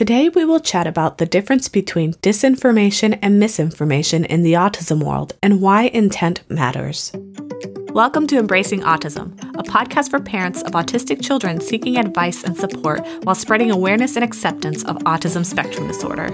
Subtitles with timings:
[0.00, 5.34] Today, we will chat about the difference between disinformation and misinformation in the autism world
[5.42, 7.12] and why intent matters.
[7.90, 13.06] Welcome to Embracing Autism, a podcast for parents of autistic children seeking advice and support
[13.24, 16.28] while spreading awareness and acceptance of autism spectrum disorder.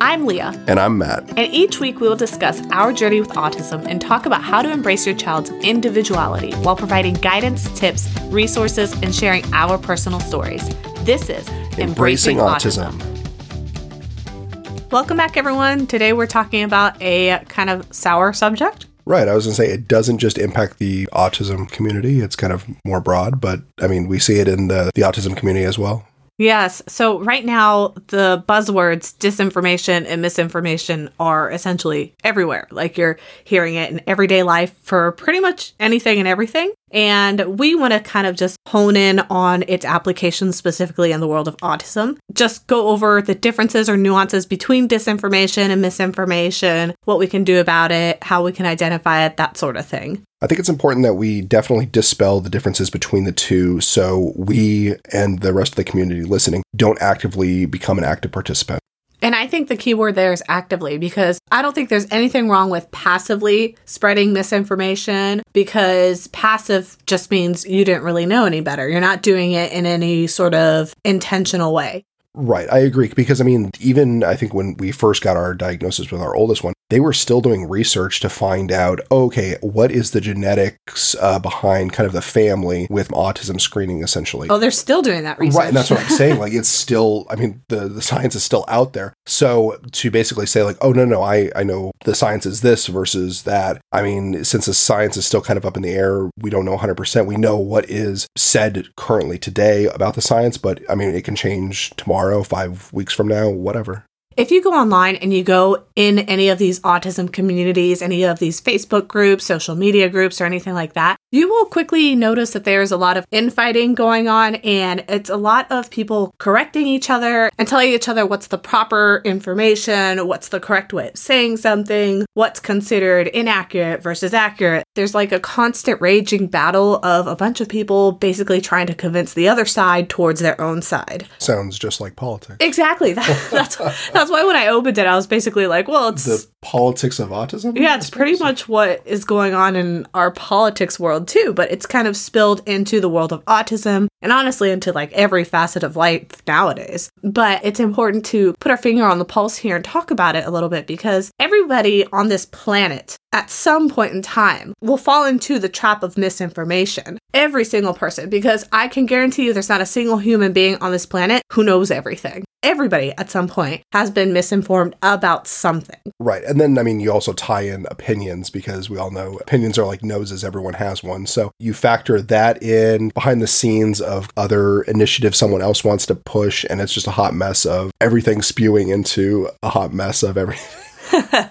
[0.00, 0.52] I'm Leah.
[0.66, 1.28] And I'm Matt.
[1.38, 4.72] And each week we will discuss our journey with autism and talk about how to
[4.72, 10.68] embrace your child's individuality while providing guidance, tips, resources, and sharing our personal stories.
[11.04, 12.92] This is Embracing, Embracing autism.
[12.92, 14.90] autism.
[14.90, 15.86] Welcome back, everyone.
[15.86, 18.86] Today we're talking about a kind of sour subject.
[19.04, 19.28] Right.
[19.28, 22.64] I was going to say it doesn't just impact the autism community, it's kind of
[22.86, 26.08] more broad, but I mean, we see it in the, the autism community as well.
[26.38, 26.82] Yes.
[26.88, 32.66] So right now, the buzzwords disinformation and misinformation are essentially everywhere.
[32.70, 36.72] Like you're hearing it in everyday life for pretty much anything and everything.
[36.94, 41.26] And we want to kind of just hone in on its application specifically in the
[41.26, 42.18] world of autism.
[42.32, 47.58] Just go over the differences or nuances between disinformation and misinformation, what we can do
[47.58, 50.22] about it, how we can identify it, that sort of thing.
[50.40, 54.94] I think it's important that we definitely dispel the differences between the two so we
[55.12, 58.83] and the rest of the community listening don't actively become an active participant.
[59.24, 62.50] And I think the key word there is actively because I don't think there's anything
[62.50, 68.86] wrong with passively spreading misinformation because passive just means you didn't really know any better.
[68.86, 72.04] You're not doing it in any sort of intentional way.
[72.34, 72.70] Right.
[72.70, 73.08] I agree.
[73.16, 76.62] Because, I mean, even I think when we first got our diagnosis with our oldest
[76.62, 81.40] one, they were still doing research to find out okay, what is the genetics uh,
[81.40, 84.46] behind kind of the family with autism screening, essentially.
[84.48, 85.58] Oh, they're still doing that research.
[85.58, 85.68] Right.
[85.68, 86.38] And that's what I'm saying.
[86.44, 89.14] Like, it's still, I mean, the, the science is still out there.
[89.24, 92.86] So to basically say, like, oh, no, no, I, I know the science is this
[92.86, 96.28] versus that, I mean, since the science is still kind of up in the air,
[96.36, 97.26] we don't know 100%.
[97.26, 101.36] We know what is said currently today about the science, but I mean, it can
[101.36, 104.04] change tomorrow tomorrow, five weeks from now, whatever.
[104.36, 108.40] If you go online and you go in any of these autism communities, any of
[108.40, 112.64] these Facebook groups, social media groups, or anything like that, you will quickly notice that
[112.64, 117.10] there's a lot of infighting going on and it's a lot of people correcting each
[117.10, 121.56] other and telling each other what's the proper information, what's the correct way of saying
[121.56, 124.84] something, what's considered inaccurate versus accurate.
[124.94, 129.34] There's like a constant raging battle of a bunch of people basically trying to convince
[129.34, 131.26] the other side towards their own side.
[131.38, 132.56] Sounds just like politics.
[132.60, 133.14] Exactly.
[133.24, 133.76] That,
[134.12, 137.18] that's that's why when I opened it, I was basically like, well, it's the politics
[137.18, 137.78] of autism.
[137.78, 141.84] Yeah, it's pretty much what is going on in our politics world too, but it's
[141.84, 145.94] kind of spilled into the world of autism and honestly into like every facet of
[145.94, 147.10] life nowadays.
[147.22, 150.46] But it's important to put our finger on the pulse here and talk about it
[150.46, 155.26] a little bit because everybody on this planet at some point in time will fall
[155.26, 157.18] into the trap of misinformation.
[157.34, 160.92] Every single person, because I can guarantee you there's not a single human being on
[160.92, 166.00] this planet who knows everything everybody at some point has been misinformed about something.
[166.18, 166.42] Right.
[166.44, 169.86] And then, I mean, you also tie in opinions because we all know opinions are
[169.86, 171.26] like noses, everyone has one.
[171.26, 176.14] So you factor that in behind the scenes of other initiatives someone else wants to
[176.14, 180.38] push, and it's just a hot mess of everything spewing into a hot mess of
[180.38, 180.80] everything.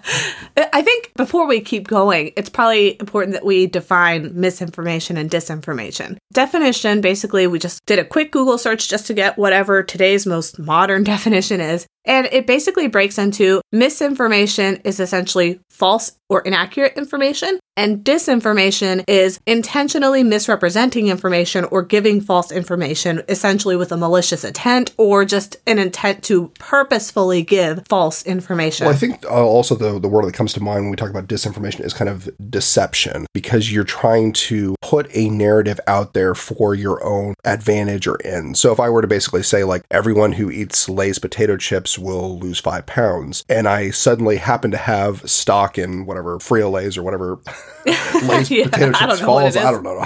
[0.56, 6.18] I think before we keep going, it's probably important that we define misinformation and disinformation.
[6.32, 10.60] Definition basically, we just did a quick Google search just to get whatever today's most
[10.60, 11.88] modern definition is.
[12.06, 19.40] And it basically breaks into misinformation is essentially false or inaccurate information, and disinformation is
[19.46, 25.80] intentionally misrepresenting information or giving false information, essentially with a malicious intent or just an
[25.80, 28.86] intent to purposefully give false information.
[28.86, 31.10] Well, I think uh, also the, the word that comes to mind when we talk
[31.10, 36.36] about disinformation is kind of deception because you're trying to put a narrative out there
[36.36, 38.58] for your own advantage or end.
[38.58, 42.38] So if I were to basically say like everyone who eats Lay's potato chips will
[42.40, 47.04] lose five pounds, and I suddenly happen to have stock in whatever Frito Lay's or
[47.04, 47.40] whatever
[48.24, 50.06] Lay's Yeah, potato I don't chips know falls, I don't know.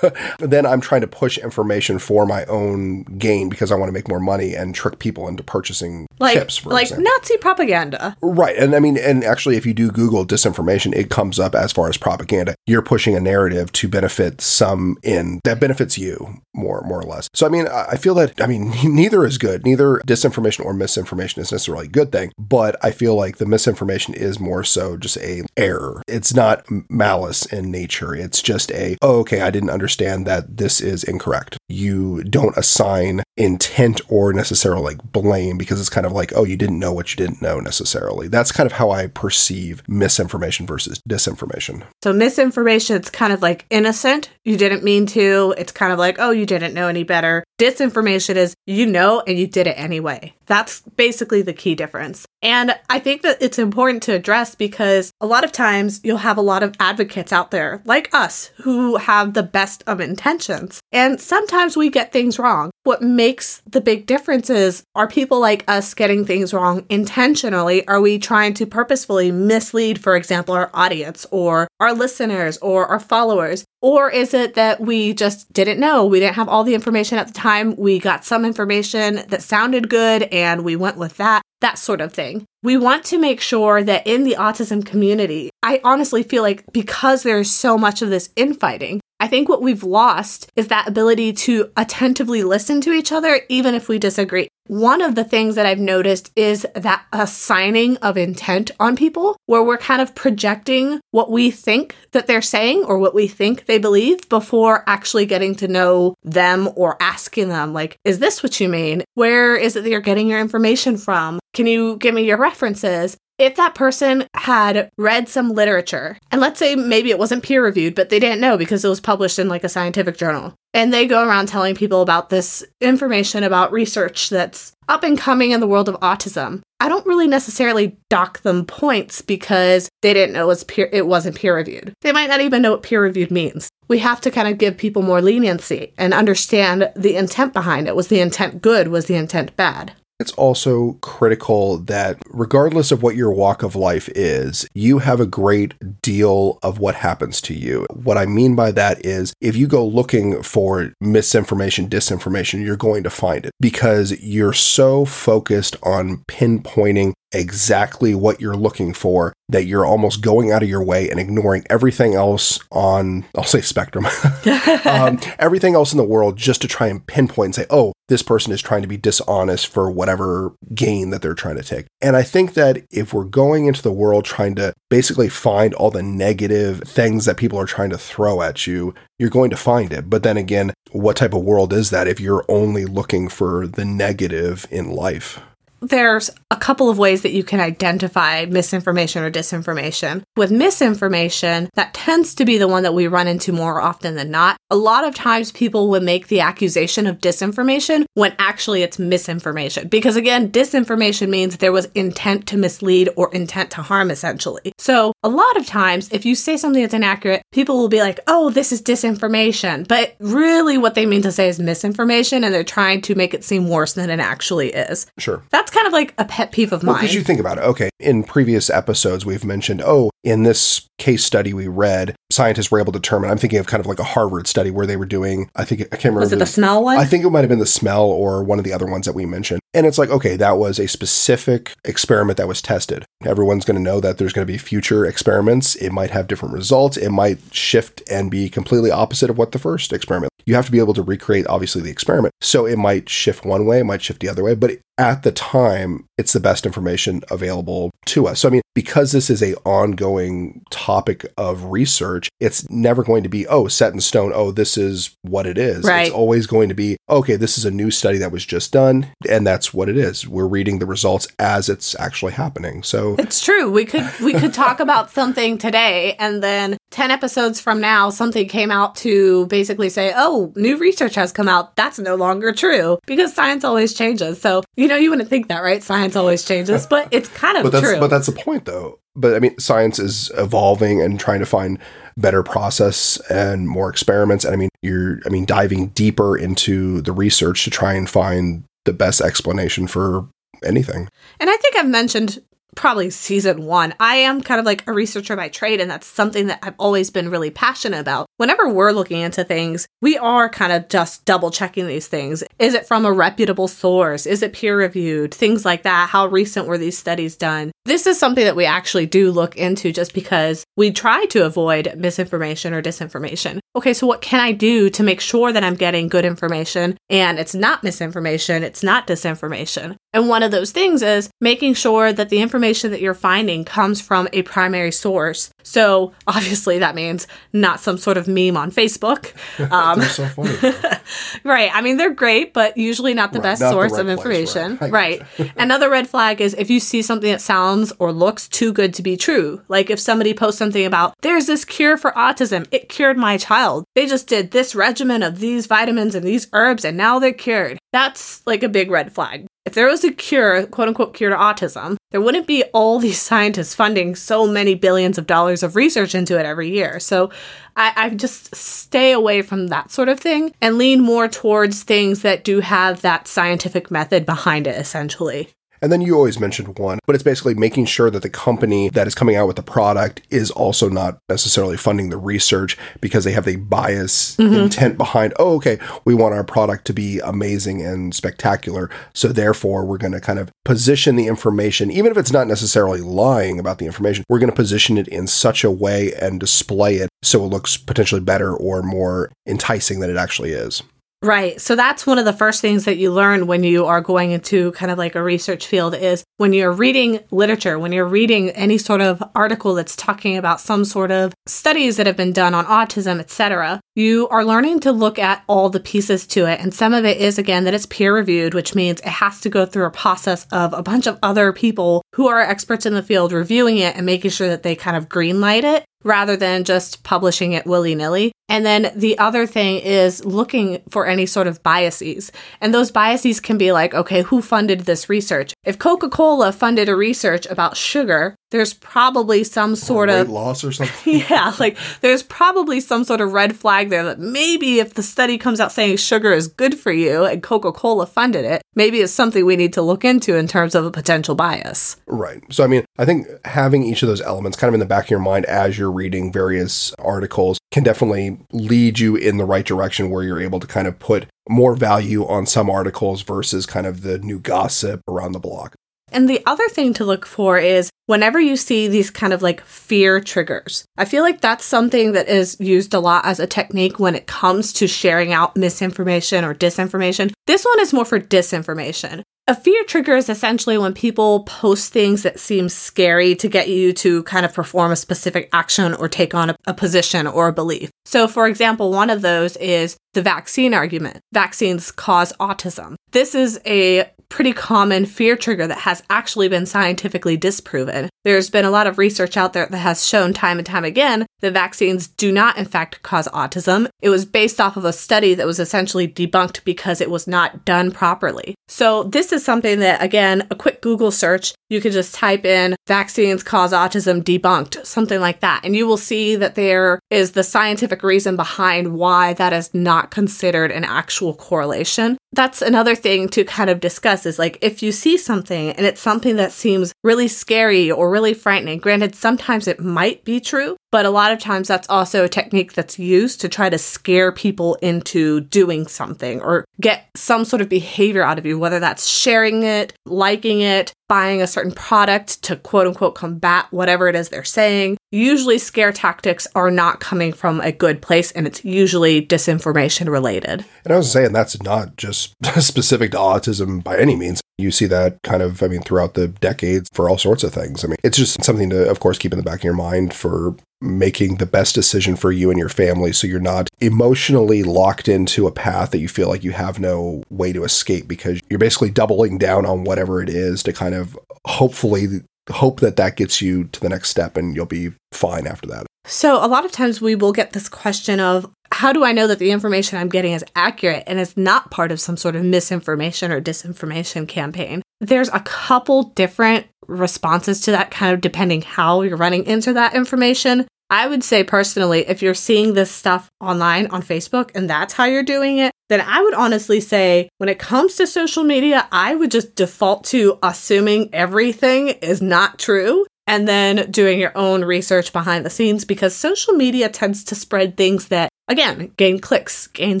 [0.46, 4.08] then I'm trying to push information for my own gain because I want to make
[4.08, 7.12] more money and trick people into purchasing Like, chips, for like example.
[7.18, 8.16] Nazi propaganda.
[8.20, 8.56] Right.
[8.56, 11.88] And I mean, and actually, if you do Google disinformation, it comes up as far
[11.88, 12.54] as propaganda.
[12.66, 17.28] You're pushing a narrative to benefit some in that benefits you more, more or less.
[17.34, 19.64] So, I mean, I I feel that, I mean, neither is good.
[19.64, 24.14] Neither disinformation or misinformation is necessarily a good thing, but I feel like the misinformation
[24.14, 26.02] is more so just a error.
[26.08, 28.14] It's not malice in nature.
[28.14, 31.58] It's just a, oh, okay, I didn't understand that this is incorrect.
[31.68, 36.56] You don't assign intent or necessarily like blame because it's kind of like, oh, you
[36.56, 38.28] didn't know what you didn't know necessarily.
[38.28, 41.84] That's kind of how I perceive misinformation versus disinformation.
[42.02, 44.30] So misinformation, it's kind of like innocent.
[44.44, 45.54] You didn't mean to.
[45.56, 47.44] It's kind of like, oh, you didn't know any better.
[47.62, 50.34] Disinformation is you know and you did it anyway.
[50.46, 52.26] That's basically the key difference.
[52.42, 56.38] And I think that it's important to address because a lot of times you'll have
[56.38, 60.80] a lot of advocates out there like us who have the best of intentions.
[60.90, 62.72] And sometimes we get things wrong.
[62.82, 67.86] What makes the big difference is are people like us getting things wrong intentionally?
[67.86, 72.98] Are we trying to purposefully mislead, for example, our audience or our listeners or our
[72.98, 73.64] followers?
[73.82, 76.06] Or is it that we just didn't know?
[76.06, 77.76] We didn't have all the information at the time.
[77.76, 82.12] We got some information that sounded good and we went with that, that sort of
[82.12, 82.46] thing.
[82.62, 87.24] We want to make sure that in the autism community, I honestly feel like because
[87.24, 91.70] there's so much of this infighting, I think what we've lost is that ability to
[91.76, 94.48] attentively listen to each other, even if we disagree.
[94.66, 99.62] One of the things that I've noticed is that assigning of intent on people, where
[99.62, 103.78] we're kind of projecting what we think that they're saying or what we think they
[103.78, 108.68] believe before actually getting to know them or asking them, like, is this what you
[108.68, 109.04] mean?
[109.14, 111.38] Where is it that you're getting your information from?
[111.54, 113.16] Can you give me your references?
[113.38, 117.94] If that person had read some literature, and let's say maybe it wasn't peer reviewed,
[117.94, 121.06] but they didn't know because it was published in like a scientific journal, and they
[121.06, 125.66] go around telling people about this information about research that's up and coming in the
[125.66, 130.48] world of autism, I don't really necessarily dock them points because they didn't know it,
[130.48, 131.94] was peer- it wasn't peer reviewed.
[132.02, 133.70] They might not even know what peer reviewed means.
[133.88, 137.96] We have to kind of give people more leniency and understand the intent behind it.
[137.96, 138.88] Was the intent good?
[138.88, 139.92] Was the intent bad?
[140.22, 145.26] It's also critical that, regardless of what your walk of life is, you have a
[145.26, 147.88] great deal of what happens to you.
[147.92, 153.02] What I mean by that is if you go looking for misinformation, disinformation, you're going
[153.02, 159.64] to find it because you're so focused on pinpointing exactly what you're looking for that
[159.64, 164.06] you're almost going out of your way and ignoring everything else on, I'll say spectrum,
[164.84, 168.22] um, everything else in the world just to try and pinpoint and say, oh, this
[168.22, 171.86] person is trying to be dishonest for whatever gain that they're trying to take.
[172.00, 175.90] And I think that if we're going into the world trying to basically find all
[175.90, 179.92] the negative things that people are trying to throw at you, you're going to find
[179.92, 180.10] it.
[180.10, 183.84] But then again, what type of world is that if you're only looking for the
[183.84, 185.40] negative in life?
[185.82, 190.22] There's a couple of ways that you can identify misinformation or disinformation.
[190.36, 194.30] With misinformation, that tends to be the one that we run into more often than
[194.30, 194.56] not.
[194.70, 199.88] A lot of times people would make the accusation of disinformation when actually it's misinformation.
[199.88, 204.72] Because again, disinformation means there was intent to mislead or intent to harm, essentially.
[204.78, 208.20] So a lot of times, if you say something that's inaccurate, people will be like,
[208.28, 209.88] oh, this is disinformation.
[209.88, 213.44] But really, what they mean to say is misinformation, and they're trying to make it
[213.44, 215.06] seem worse than it actually is.
[215.18, 215.42] Sure.
[215.50, 217.02] That's kind of like a pet peeve of Well, mine.
[217.02, 221.24] because you think about it, okay, in previous episodes, we've mentioned, oh, in this case
[221.24, 224.04] study we read, scientists were able to determine, I'm thinking of kind of like a
[224.04, 226.20] Harvard study where they were doing, I think, I can't remember.
[226.20, 226.98] was it the smell one?
[226.98, 229.14] I think it might have been the smell or one of the other ones that
[229.14, 229.60] we mentioned.
[229.74, 233.04] And it's like, okay, that was a specific experiment that was tested.
[233.24, 235.74] Everyone's going to know that there's going to be future experiments.
[235.76, 236.96] It might have different results.
[236.96, 240.30] It might shift and be completely opposite of what the first experiment.
[240.46, 242.32] You have to be able to recreate, obviously, the experiment.
[242.40, 244.54] So it might shift one way, it might shift the other way.
[244.54, 248.40] But at the time, it's the best information available to us.
[248.40, 253.28] So, I mean, because this is a ongoing topic of research, it's never going to
[253.28, 255.84] be, oh, set in stone, oh, this is what it is.
[255.84, 256.06] Right.
[256.06, 259.06] It's always going to be, okay, this is a new study that was just done,
[259.28, 260.28] and that's what it is.
[260.28, 262.82] We're reading the results as it's actually happening.
[262.82, 263.70] So, it's true.
[263.70, 268.46] We could we could talk about something today and then 10 episodes from now something
[268.46, 271.76] came out to basically say, "Oh, Oh, new research has come out.
[271.76, 274.40] That's no longer true." Because science always changes.
[274.40, 275.82] So, You know, you wouldn't think that, right?
[275.82, 278.00] Science always changes, but it's kind of but that's true.
[278.00, 278.98] but that's the point though.
[279.14, 281.78] But I mean, science is evolving and trying to find
[282.16, 284.44] better process and more experiments.
[284.44, 288.64] And I mean, you're I mean diving deeper into the research to try and find
[288.86, 290.26] the best explanation for
[290.64, 291.08] anything.
[291.40, 292.40] And I think I've mentioned
[292.74, 293.94] probably season one.
[294.00, 297.10] I am kind of like a researcher by trade, and that's something that I've always
[297.10, 298.26] been really passionate about.
[298.38, 302.42] Whenever we're looking into things, we are kind of just double checking these things.
[302.58, 304.26] Is it from a reputable source?
[304.26, 305.34] Is it peer reviewed?
[305.34, 306.08] Things like that.
[306.08, 307.72] How recent were these studies done?
[307.84, 311.92] This is something that we actually do look into just because we try to avoid
[311.96, 313.58] misinformation or disinformation.
[313.74, 317.38] Okay, so what can I do to make sure that I'm getting good information and
[317.38, 319.96] it's not misinformation, it's not disinformation?
[320.12, 324.00] And one of those things is making sure that the information that you're finding comes
[324.00, 325.50] from a primary source.
[325.62, 329.32] So obviously that means not some sort of meme on Facebook.
[329.72, 330.74] Um, They're so funny.
[331.44, 331.70] right.
[331.72, 334.06] I mean, they're great, but usually not the Right, best not the source red of
[334.06, 334.20] flags,
[334.54, 334.78] information.
[334.90, 335.22] right.
[335.38, 335.52] Right.
[335.56, 339.02] Another red flag is if you see something that sounds or looks too good to
[339.02, 339.62] be true.
[339.68, 343.84] Like if somebody posts something about, there's this cure for autism, it cured my child.
[343.94, 347.78] They just did this regimen of these vitamins and these herbs and now they're cured.
[347.92, 349.46] That's like a big red flag.
[349.64, 353.20] If there was a cure, quote unquote, cure to autism, there wouldn't be all these
[353.28, 356.98] scientists funding so many billions of dollars of research into it every year.
[356.98, 357.30] So
[357.76, 362.22] I, I just stay away from that sort of thing and lean more towards things
[362.22, 365.48] that do have that scientific method behind it, essentially.
[365.82, 369.08] And then you always mentioned one, but it's basically making sure that the company that
[369.08, 373.32] is coming out with the product is also not necessarily funding the research because they
[373.32, 374.54] have the bias mm-hmm.
[374.54, 378.88] intent behind, oh, okay, we want our product to be amazing and spectacular.
[379.12, 383.00] So therefore, we're going to kind of position the information, even if it's not necessarily
[383.00, 386.96] lying about the information, we're going to position it in such a way and display
[386.96, 390.82] it so it looks potentially better or more enticing than it actually is.
[391.22, 391.60] Right.
[391.60, 394.72] So that's one of the first things that you learn when you are going into
[394.72, 398.76] kind of like a research field is when you're reading literature, when you're reading any
[398.76, 402.64] sort of article that's talking about some sort of studies that have been done on
[402.64, 403.80] autism, etc.
[403.94, 406.60] You are learning to look at all the pieces to it.
[406.60, 409.50] And some of it is again that it's peer reviewed, which means it has to
[409.50, 413.02] go through a process of a bunch of other people who are experts in the
[413.02, 417.02] field reviewing it and making sure that they kind of greenlight it rather than just
[417.02, 418.32] publishing it willy nilly.
[418.48, 422.32] And then the other thing is looking for any sort of biases.
[422.60, 425.52] And those biases can be like, okay, who funded this research?
[425.64, 430.72] If Coca Cola funded a research about sugar, there's probably some sort of loss or
[430.72, 431.20] something.
[431.28, 435.38] yeah, like there's probably some sort of red flag there that maybe if the study
[435.38, 439.12] comes out saying sugar is good for you and Coca Cola funded it, maybe it's
[439.12, 441.96] something we need to look into in terms of a potential bias.
[442.06, 442.42] Right.
[442.50, 445.04] So, I mean, I think having each of those elements kind of in the back
[445.04, 449.64] of your mind as you're reading various articles can definitely lead you in the right
[449.64, 453.86] direction where you're able to kind of put more value on some articles versus kind
[453.86, 455.74] of the new gossip around the block.
[456.12, 459.62] And the other thing to look for is whenever you see these kind of like
[459.62, 463.98] fear triggers, I feel like that's something that is used a lot as a technique
[463.98, 467.32] when it comes to sharing out misinformation or disinformation.
[467.46, 469.22] This one is more for disinformation.
[469.48, 473.92] A fear trigger is essentially when people post things that seem scary to get you
[473.94, 477.52] to kind of perform a specific action or take on a, a, position or a
[477.52, 477.90] belief.
[478.04, 481.18] So, for example, one of those is the vaccine argument.
[481.32, 482.94] Vaccines cause autism.
[483.10, 488.08] This is a pretty common fear trigger that has actually been scientifically disproven.
[488.24, 491.26] There's been a lot of research out there that has shown time and time again
[491.40, 493.88] that vaccines do not, in fact, cause autism.
[494.00, 497.66] It was based off of a study that was essentially debunked because it was not
[497.66, 498.54] done properly.
[498.68, 502.76] So, this is something that, again, a quick Google search, you could just type in
[502.86, 507.42] vaccines cause autism debunked, something like that, and you will see that there is the
[507.42, 512.18] scientific reason behind why that is not considered an actual correlation.
[512.32, 516.00] That's another thing to kind of discuss is like if you see something and it's
[516.00, 521.06] something that seems really scary or really frightening, granted, sometimes it might be true, but
[521.06, 524.74] a lot of times that's also a technique that's used to try to scare people
[524.76, 529.62] into doing something or get some sort of behavior out of you, whether that's sharing
[529.62, 534.44] it, liking it, buying a certain product to quote unquote combat whatever it is they're
[534.44, 534.98] saying.
[535.10, 540.64] Usually, scare tactics are not coming from a good place and it's usually disinformation related.
[540.84, 544.41] And I was saying that's not just specific to autism by any means.
[544.58, 547.84] You see that kind of, I mean, throughout the decades for all sorts of things.
[547.84, 550.14] I mean, it's just something to, of course, keep in the back of your mind
[550.14, 555.08] for making the best decision for you and your family so you're not emotionally locked
[555.08, 558.58] into a path that you feel like you have no way to escape because you're
[558.58, 561.16] basically doubling down on whatever it is to kind of
[561.46, 562.06] hopefully
[562.50, 565.86] hope that that gets you to the next step and you'll be fine after that.
[566.04, 569.26] So, a lot of times we will get this question of how do I know
[569.26, 572.44] that the information I'm getting is accurate and is not part of some sort of
[572.44, 574.82] misinformation or disinformation campaign?
[575.00, 579.94] There's a couple different responses to that, kind of depending how you're running into that
[579.94, 580.66] information.
[580.90, 585.04] I would say personally, if you're seeing this stuff online on Facebook and that's how
[585.04, 589.14] you're doing it, then I would honestly say when it comes to social media, I
[589.14, 595.12] would just default to assuming everything is not true and then doing your own research
[595.12, 600.00] behind the scenes because social media tends to spread things that, again, gain clicks, gain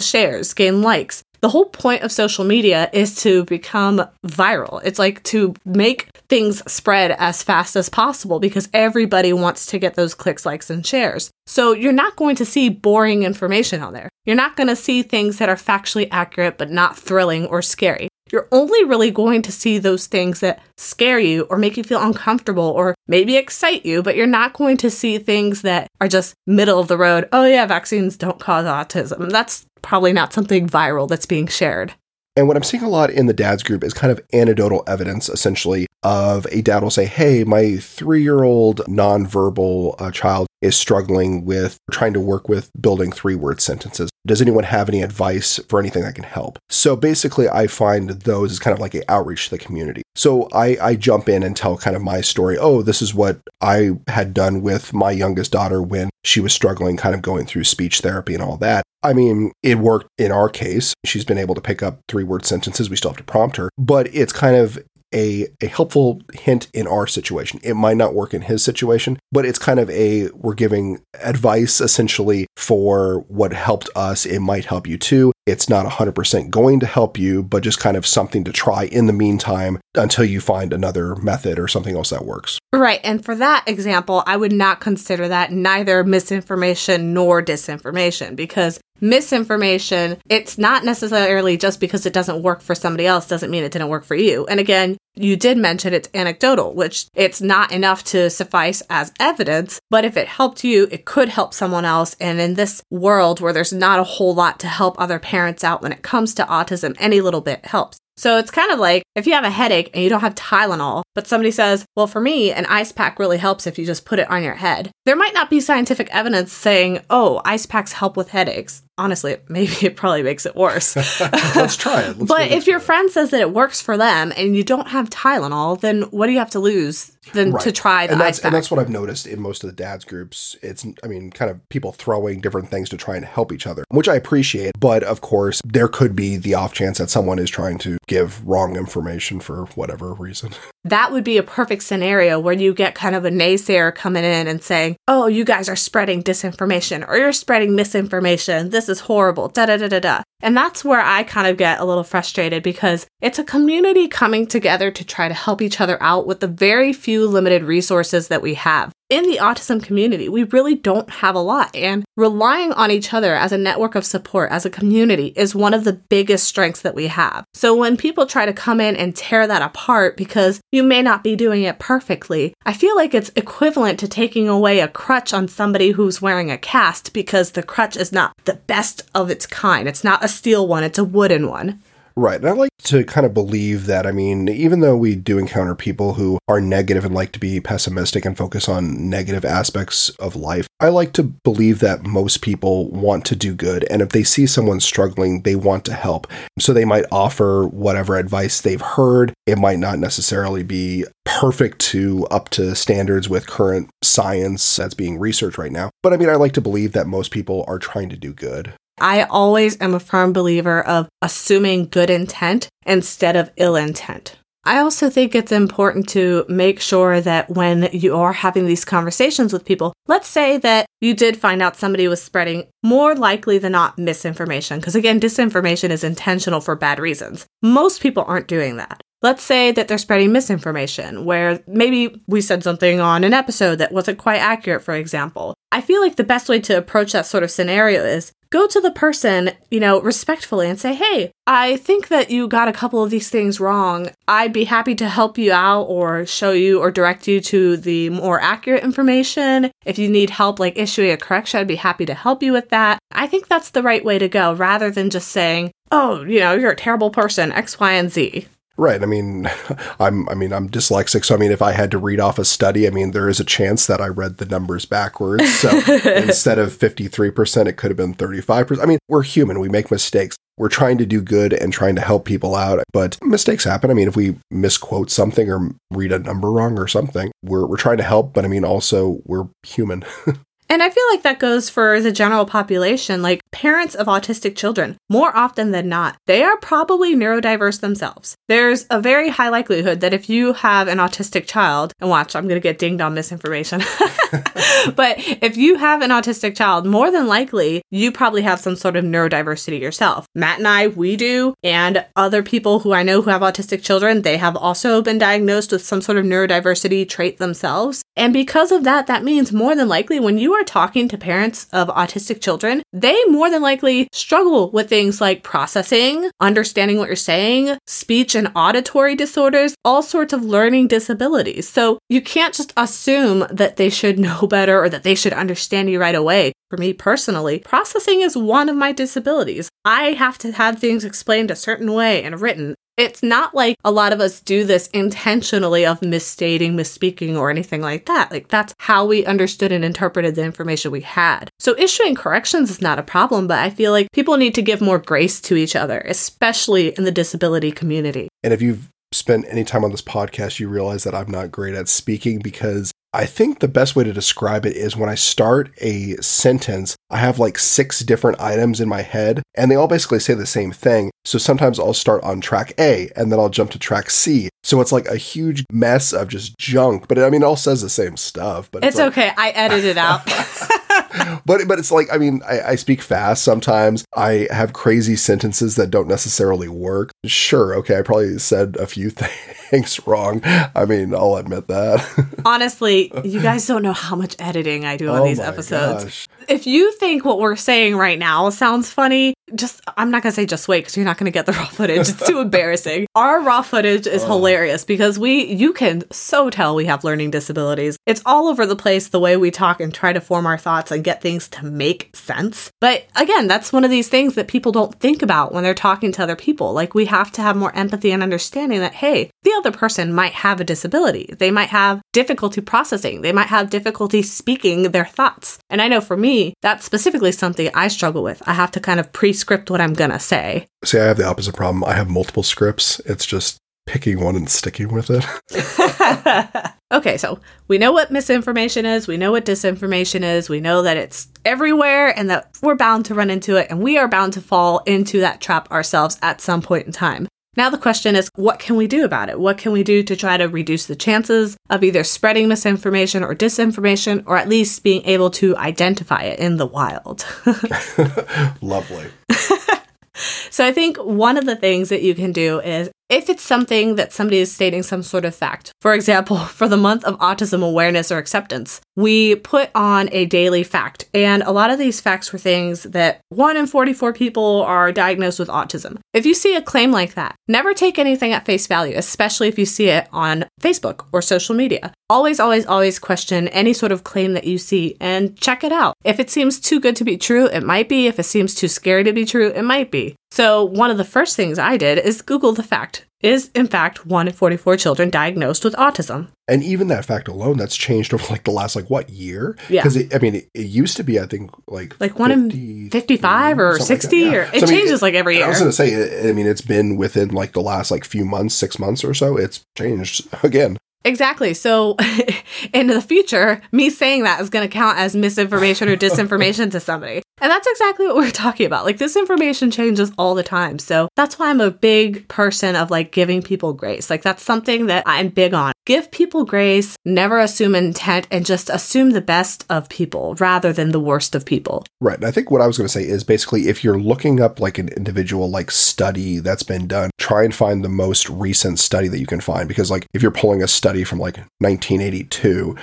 [0.00, 1.22] shares, gain likes.
[1.40, 4.80] The whole point of social media is to become viral.
[4.84, 9.96] It's like to make things spread as fast as possible because everybody wants to get
[9.96, 11.32] those clicks, likes, and shares.
[11.48, 14.08] So you're not going to see boring information on there.
[14.24, 18.08] You're not going to see things that are factually accurate but not thrilling or scary
[18.32, 22.02] you're only really going to see those things that scare you or make you feel
[22.02, 26.34] uncomfortable or maybe excite you, but you're not going to see things that are just
[26.46, 27.28] middle of the road.
[27.30, 29.30] Oh, yeah, vaccines don't cause autism.
[29.30, 31.92] That's probably not something viral that's being shared.
[32.34, 35.28] And what I'm seeing a lot in the dads group is kind of anecdotal evidence,
[35.28, 40.76] essentially, of a dad will say, Hey, my three year old nonverbal uh, child is
[40.76, 44.08] struggling with trying to work with building three word sentences.
[44.24, 46.58] Does anyone have any advice for anything that can help?
[46.70, 50.02] So basically, I find those as kind of like an outreach to the community.
[50.14, 52.56] So I, I jump in and tell kind of my story.
[52.56, 56.96] Oh, this is what I had done with my youngest daughter when she was struggling,
[56.96, 58.84] kind of going through speech therapy and all that.
[59.02, 60.94] I mean, it worked in our case.
[61.04, 62.88] She's been able to pick up three word sentences.
[62.88, 64.78] We still have to prompt her, but it's kind of
[65.14, 67.60] a, a helpful hint in our situation.
[67.62, 71.80] It might not work in his situation, but it's kind of a we're giving advice
[71.80, 74.26] essentially for what helped us.
[74.26, 75.32] It might help you too.
[75.44, 79.06] It's not 100% going to help you, but just kind of something to try in
[79.06, 82.58] the meantime until you find another method or something else that works.
[82.72, 83.00] Right.
[83.02, 90.16] And for that example, I would not consider that neither misinformation nor disinformation because misinformation,
[90.30, 93.88] it's not necessarily just because it doesn't work for somebody else doesn't mean it didn't
[93.88, 94.46] work for you.
[94.46, 99.78] And again, you did mention it's anecdotal, which it's not enough to suffice as evidence,
[99.90, 102.16] but if it helped you, it could help someone else.
[102.18, 105.80] And in this world where there's not a whole lot to help other parents out
[105.80, 107.96] when it comes to autism, any little bit helps.
[108.16, 111.02] So it's kind of like if you have a headache and you don't have Tylenol,
[111.14, 114.18] but somebody says, well, for me, an ice pack really helps if you just put
[114.18, 114.90] it on your head.
[115.06, 118.82] There might not be scientific evidence saying, oh, ice packs help with headaches.
[118.98, 120.94] Honestly, maybe it probably makes it worse.
[121.56, 122.18] Let's try it.
[122.18, 125.10] Let's but if your friend says that it works for them and you don't have
[125.10, 127.62] Tylenol, then what do you have to lose than Right.
[127.62, 128.44] to try the and that's ice pack?
[128.46, 130.56] and that's what I've noticed in most of the dads groups.
[130.62, 133.84] It's I mean, kind of people throwing different things to try and help each other,
[133.88, 134.72] which I appreciate.
[134.78, 138.46] But of course, there could be the off chance that someone is trying to give
[138.46, 140.52] wrong information for whatever reason.
[140.84, 144.48] that would be a perfect scenario where you get kind of a naysayer coming in
[144.48, 148.70] and saying, Oh, you guys are spreading disinformation or you're spreading misinformation.
[148.70, 149.48] This is horrible.
[149.48, 150.22] Da da da da da.
[150.42, 154.46] And that's where I kind of get a little frustrated because it's a community coming
[154.46, 158.42] together to try to help each other out with the very few limited resources that
[158.42, 158.92] we have.
[159.08, 163.34] In the autism community, we really don't have a lot, and relying on each other
[163.34, 166.94] as a network of support, as a community, is one of the biggest strengths that
[166.94, 167.44] we have.
[167.52, 171.22] So when people try to come in and tear that apart because you may not
[171.22, 175.46] be doing it perfectly, I feel like it's equivalent to taking away a crutch on
[175.46, 179.86] somebody who's wearing a cast because the crutch is not the best of its kind.
[179.86, 181.82] It's not a steel one, it's a wooden one.
[182.16, 182.40] Right.
[182.40, 185.74] And I like to kind of believe that, I mean, even though we do encounter
[185.74, 190.36] people who are negative and like to be pessimistic and focus on negative aspects of
[190.36, 193.86] life, I like to believe that most people want to do good.
[193.90, 196.26] And if they see someone struggling, they want to help.
[196.58, 199.32] So they might offer whatever advice they've heard.
[199.46, 205.18] It might not necessarily be perfect to up to standards with current science that's being
[205.18, 205.90] researched right now.
[206.02, 208.74] But I mean, I like to believe that most people are trying to do good.
[209.02, 214.36] I always am a firm believer of assuming good intent instead of ill intent.
[214.64, 219.52] I also think it's important to make sure that when you are having these conversations
[219.52, 223.72] with people, let's say that you did find out somebody was spreading more likely than
[223.72, 227.44] not misinformation, because again, disinformation is intentional for bad reasons.
[227.60, 229.00] Most people aren't doing that.
[229.22, 233.92] Let's say that they're spreading misinformation, where maybe we said something on an episode that
[233.92, 235.54] wasn't quite accurate, for example.
[235.70, 238.80] I feel like the best way to approach that sort of scenario is go to
[238.80, 243.02] the person, you know, respectfully and say, hey, I think that you got a couple
[243.02, 244.10] of these things wrong.
[244.28, 248.10] I'd be happy to help you out or show you or direct you to the
[248.10, 249.70] more accurate information.
[249.86, 252.68] If you need help, like issuing a correction, I'd be happy to help you with
[252.68, 252.98] that.
[253.12, 256.54] I think that's the right way to go rather than just saying, oh, you know,
[256.54, 258.46] you're a terrible person, X, Y, and Z.
[258.82, 259.00] Right.
[259.00, 259.48] I mean,
[260.00, 260.28] I'm.
[260.28, 262.88] I mean, I'm dyslexic, so I mean, if I had to read off a study,
[262.88, 265.48] I mean, there is a chance that I read the numbers backwards.
[265.60, 265.70] So
[266.16, 268.84] instead of 53 percent, it could have been 35 percent.
[268.84, 269.60] I mean, we're human.
[269.60, 270.36] We make mistakes.
[270.58, 273.88] We're trying to do good and trying to help people out, but mistakes happen.
[273.88, 277.76] I mean, if we misquote something or read a number wrong or something, we're we're
[277.76, 280.02] trying to help, but I mean, also we're human.
[280.72, 283.20] And I feel like that goes for the general population.
[283.20, 288.34] Like parents of autistic children, more often than not, they are probably neurodiverse themselves.
[288.48, 292.48] There's a very high likelihood that if you have an autistic child, and watch, I'm
[292.48, 293.80] going to get dinged on misinformation.
[294.96, 298.96] but if you have an autistic child, more than likely, you probably have some sort
[298.96, 300.26] of neurodiversity yourself.
[300.34, 304.22] Matt and I, we do, and other people who I know who have autistic children,
[304.22, 308.02] they have also been diagnosed with some sort of neurodiversity trait themselves.
[308.16, 311.66] And because of that, that means more than likely when you are talking to parents
[311.72, 317.16] of autistic children, they more than likely struggle with things like processing, understanding what you're
[317.16, 321.68] saying, speech and auditory disorders, all sorts of learning disabilities.
[321.68, 325.90] So you can't just assume that they should know better or that they should understand
[325.90, 326.52] you right away.
[326.70, 329.68] For me personally, processing is one of my disabilities.
[329.84, 332.74] I have to have things explained a certain way and written.
[332.96, 337.80] It's not like a lot of us do this intentionally of misstating, misspeaking, or anything
[337.80, 338.30] like that.
[338.30, 341.48] Like, that's how we understood and interpreted the information we had.
[341.58, 344.82] So, issuing corrections is not a problem, but I feel like people need to give
[344.82, 348.28] more grace to each other, especially in the disability community.
[348.42, 351.74] And if you've spent any time on this podcast, you realize that I'm not great
[351.74, 355.70] at speaking because I think the best way to describe it is when I start
[355.78, 360.18] a sentence, I have like six different items in my head and they all basically
[360.18, 361.10] say the same thing.
[361.26, 364.48] So sometimes I'll start on track A and then I'll jump to track C.
[364.62, 367.82] So it's like a huge mess of just junk, but I mean, it all says
[367.82, 368.70] the same stuff.
[368.70, 369.32] But It's like, okay.
[369.36, 370.22] I edit it out.
[371.46, 374.04] but but it's like I mean I, I speak fast sometimes.
[374.14, 377.10] I have crazy sentences that don't necessarily work.
[377.24, 379.10] Sure, okay, I probably said a few
[379.70, 380.40] things wrong.
[380.44, 382.04] I mean, I'll admit that.
[382.44, 386.04] Honestly, you guys don't know how much editing I do on Oh these episodes.
[386.04, 386.28] gosh.
[386.48, 390.46] If you think what we're saying right now sounds funny, just I'm not gonna say
[390.46, 392.08] just wait because you're not gonna get the raw footage.
[392.08, 393.06] It's too embarrassing.
[393.14, 394.28] Our raw footage is oh.
[394.28, 397.96] hilarious because we you can so tell we have learning disabilities.
[398.06, 400.90] It's all over the place the way we talk and try to form our thoughts
[400.90, 402.70] and get things to make sense.
[402.80, 406.12] But again, that's one of these things that people don't think about when they're talking
[406.12, 406.72] to other people.
[406.72, 410.32] Like we have to have more empathy and understanding that hey, the other person might
[410.32, 411.34] have a disability.
[411.38, 413.22] They might have difficulty processing.
[413.22, 415.58] They might have difficulty speaking their thoughts.
[415.70, 418.42] And I know for me, that's specifically something I struggle with.
[418.46, 419.12] I have to kind of
[419.42, 420.68] pre-script what I'm gonna say.
[420.84, 421.84] See, I have the opposite problem.
[421.84, 423.00] I have multiple scripts.
[423.00, 425.24] It's just picking one and sticking with it.
[426.92, 430.96] okay, so we know what misinformation is, we know what disinformation is, we know that
[430.96, 434.40] it's everywhere and that we're bound to run into it, and we are bound to
[434.40, 437.26] fall into that trap ourselves at some point in time.
[437.54, 439.38] Now, the question is, what can we do about it?
[439.38, 443.34] What can we do to try to reduce the chances of either spreading misinformation or
[443.34, 447.26] disinformation, or at least being able to identify it in the wild?
[448.62, 449.10] Lovely.
[450.52, 453.96] So I think one of the things that you can do is if it's something
[453.96, 455.72] that somebody is stating some sort of fact.
[455.80, 460.62] For example, for the month of autism awareness or acceptance, we put on a daily
[460.62, 461.06] fact.
[461.14, 465.38] And a lot of these facts were things that 1 in 44 people are diagnosed
[465.38, 465.98] with autism.
[466.12, 469.58] If you see a claim like that, never take anything at face value, especially if
[469.58, 471.94] you see it on Facebook or social media.
[472.10, 475.94] Always, always, always question any sort of claim that you see and check it out.
[476.04, 478.06] If it seems too good to be true, it might be.
[478.06, 480.14] If it seems too scary to be true, it might be.
[480.32, 483.04] So, one of the first things I did is Google the fact.
[483.20, 486.28] Is in fact 1 in 44 children diagnosed with autism?
[486.48, 489.58] And even that fact alone, that's changed over like the last like what year?
[489.68, 489.82] Yeah.
[489.82, 493.58] Because I mean, it, it used to be I think like Like 1 in 55
[493.58, 494.32] or something like 60 Yeah.
[494.32, 495.44] or it So, I mean, changes like every year.
[495.44, 498.06] I was going to say, I I mean, it's been within like the last like
[498.06, 499.36] few months, six months or so.
[499.36, 500.78] It's changed again.
[501.04, 501.52] Exactly.
[501.52, 501.96] So,
[502.72, 506.80] in the future, me saying that is going to count as misinformation or disinformation to
[506.80, 507.22] somebody.
[507.42, 508.84] And that's exactly what we're talking about.
[508.84, 510.78] Like, this information changes all the time.
[510.78, 514.08] So, that's why I'm a big person of like giving people grace.
[514.08, 515.72] Like, that's something that I'm big on.
[515.84, 520.92] Give people grace, never assume intent, and just assume the best of people rather than
[520.92, 521.84] the worst of people.
[522.00, 522.14] Right.
[522.14, 524.60] And I think what I was going to say is basically if you're looking up
[524.60, 529.08] like an individual like study that's been done, try and find the most recent study
[529.08, 532.76] that you can find because like if you're pulling a study from like 1982,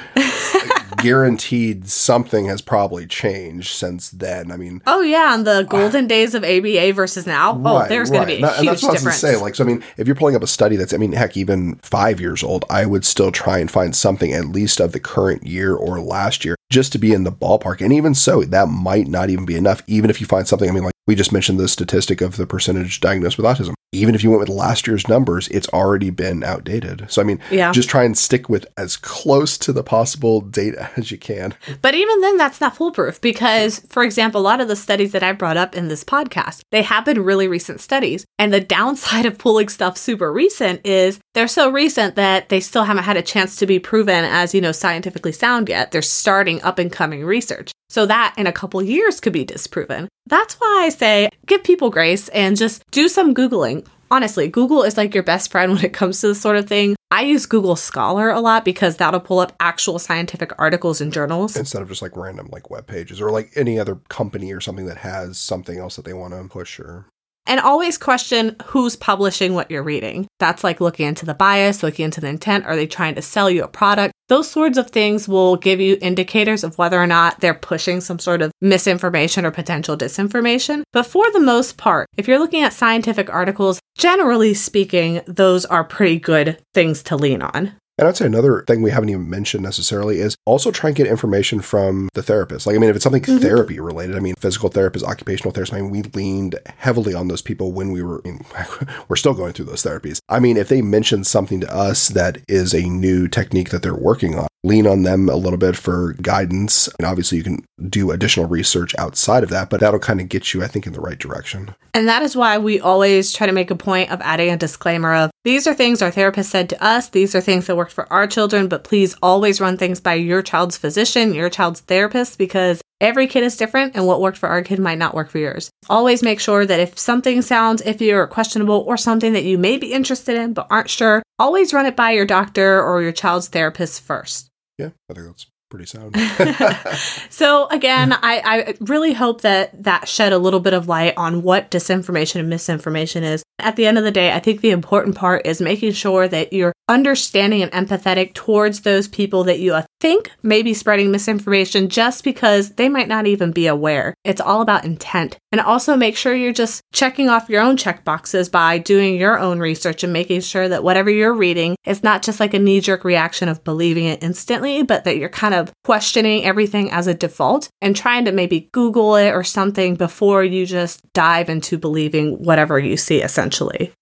[1.02, 4.52] guaranteed something has probably changed since then.
[4.52, 5.34] I mean, Oh, yeah.
[5.34, 8.36] On the uh, golden days of ABA versus now, oh, Right, there's going right.
[8.36, 9.22] to be a And that- and huge that's what I was difference.
[9.22, 9.42] gonna say.
[9.42, 11.76] Like, so I mean, if you're pulling up a study that's, I mean, heck, even
[11.82, 15.46] five years old, I would still try and find something at least of the current
[15.46, 17.82] year or last year, just to be in the ballpark.
[17.82, 19.82] And even so, that might not even be enough.
[19.88, 22.46] Even if you find something, I mean, like we just mentioned the statistic of the
[22.46, 23.74] percentage diagnosed with autism.
[23.92, 27.06] Even if you went with last year's numbers, it's already been outdated.
[27.10, 27.72] So, I mean, Yeah.
[27.72, 31.56] just try and stick with as close to the possible data as you can.
[31.82, 35.24] But even then, that's not foolproof because, for example, a lot of the studies that
[35.24, 38.26] I brought up in this podcast, they have been really recent studies.
[38.38, 42.84] And the downside of pulling stuff super recent is they're so recent that they still
[42.84, 45.92] haven't had a chance to be proven as, you know, scientifically sound yet.
[45.92, 47.72] They're starting up and coming research.
[47.90, 50.08] So that in a couple years could be disproven.
[50.28, 53.86] That's why I say give people grace and just do some Googling.
[54.12, 56.96] Honestly, Google is like your best friend when it comes to this sort of thing.
[57.12, 61.56] I use Google Scholar a lot because that'll pull up actual scientific articles and journals.
[61.56, 64.86] Instead of just like random like web pages or like any other company or something
[64.86, 67.08] that has something else that they want to push or
[67.50, 70.28] And always question who's publishing what you're reading.
[70.38, 72.68] That's like looking into the bias, looking into the intent.
[72.68, 74.14] Are they trying to sell you a product?
[74.28, 78.20] Those sorts of things will give you indicators of whether or not they're pushing some
[78.20, 80.84] sort of misinformation or potential disinformation.
[80.94, 85.84] But for the most part, if you're looking at scientific articles, generally speaking, those are
[85.84, 87.74] pretty good things to lean on.
[88.00, 91.06] And I'd say another thing we haven't even mentioned necessarily is also try and get
[91.06, 92.66] information from the therapist.
[92.66, 93.40] Like, I mean, if it's something mm-hmm.
[93.40, 97.42] therapy related, I mean, physical therapists, occupational therapists, I mean, we leaned heavily on those
[97.42, 98.46] people when we were, I mean,
[99.10, 100.20] we're still going through those therapies.
[100.30, 103.94] I mean, if they mention something to us that is a new technique that they're
[103.94, 106.90] working on, lean on them a little bit for guidance.
[107.00, 110.54] And obviously, you can do additional research outside of that, but that'll kind of get
[110.54, 111.76] you, I think, in the right direction.
[111.94, 115.14] And that is why we always try to make a point of adding a disclaimer
[115.14, 118.12] of these are things our therapist said to us, these are things that worked for
[118.12, 122.82] our children, but please always run things by your child's physician, your child's therapist, because
[123.00, 125.70] every kid is different and what worked for our kid might not work for yours.
[125.90, 129.78] Always make sure that if something sounds iffy or questionable or something that you may
[129.78, 133.48] be interested in but aren't sure, always run it by your doctor or your child's
[133.48, 134.49] therapist first.
[134.80, 136.16] Yeah, I think that's pretty sound.
[137.30, 141.44] So again, I, I really hope that that shed a little bit of light on
[141.44, 143.44] what disinformation and misinformation is.
[143.62, 146.54] At the end of the day, I think the important part is making sure that
[146.54, 152.24] you're understanding and empathetic towards those people that you think may be spreading misinformation just
[152.24, 154.14] because they might not even be aware.
[154.24, 155.38] It's all about intent.
[155.52, 159.38] And also make sure you're just checking off your own check boxes by doing your
[159.40, 162.82] own research and making sure that whatever you're reading is not just like a knee
[162.82, 167.14] jerk reaction of believing it instantly, but that you're kind of questioning everything as a
[167.14, 172.44] default and trying to maybe Google it or something before you just dive into believing
[172.44, 173.49] whatever you see, essentially.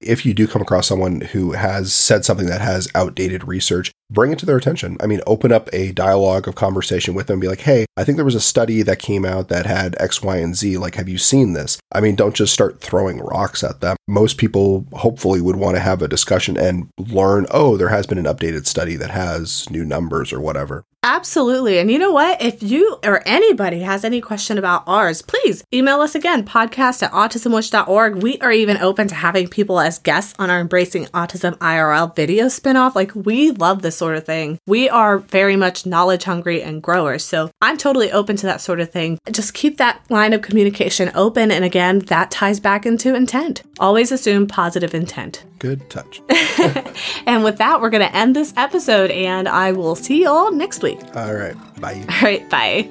[0.02, 4.32] If you do come across someone who has said something that has outdated research, bring
[4.32, 4.98] it to their attention.
[5.02, 8.04] I mean, open up a dialogue of conversation with them and be like, hey, I
[8.04, 10.78] think there was a study that came out that had X, Y, and Z.
[10.78, 11.78] Like, have you seen this?
[11.92, 13.98] I mean, don't just start throwing rocks at them.
[14.08, 18.18] Most people hopefully would want to have a discussion and learn, oh, there has been
[18.18, 20.84] an updated study that has new numbers or whatever.
[21.04, 21.78] Absolutely.
[21.78, 22.42] And you know what?
[22.42, 27.12] If you or anybody has any question about ours, please email us again, podcast at
[27.12, 28.22] autismwitch.org.
[28.24, 32.46] We are even open to having people as guests on our Embracing Autism IRL video
[32.48, 32.96] spinoff.
[32.96, 34.60] Like, we love this sort of thing.
[34.66, 37.24] We are very much knowledge hungry and growers.
[37.24, 39.20] So I'm totally open to that sort of thing.
[39.32, 41.52] Just keep that line of communication open.
[41.52, 43.62] And again, that ties back into intent.
[43.80, 45.46] Always assume positive intent.
[45.60, 46.22] Good touch.
[47.26, 50.52] And with that, we're going to end this episode, and I will see you all
[50.52, 51.00] next week.
[51.16, 51.56] All right.
[51.82, 52.04] Bye.
[52.10, 52.90] All right, bye.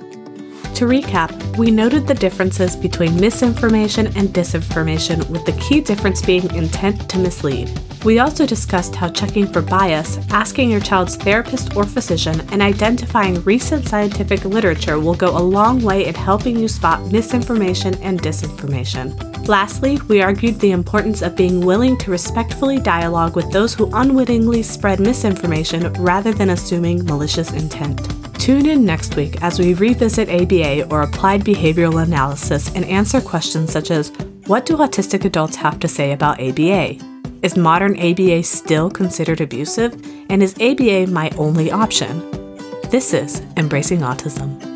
[0.77, 6.55] To recap, we noted the differences between misinformation and disinformation, with the key difference being
[6.55, 7.71] intent to mislead.
[8.05, 13.43] We also discussed how checking for bias, asking your child's therapist or physician, and identifying
[13.45, 19.49] recent scientific literature will go a long way in helping you spot misinformation and disinformation.
[19.49, 24.63] Lastly, we argued the importance of being willing to respectfully dialogue with those who unwittingly
[24.63, 28.07] spread misinformation rather than assuming malicious intent.
[28.47, 33.73] Tune in next week as we revisit ABA or applied behavioral analysis and answer questions
[33.73, 34.13] such as
[34.47, 36.95] What do autistic adults have to say about ABA?
[37.43, 39.95] Is modern ABA still considered abusive?
[40.31, 42.21] And is ABA my only option?
[42.89, 44.76] This is Embracing Autism.